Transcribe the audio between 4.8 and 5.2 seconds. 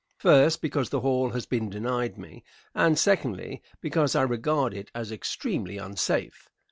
as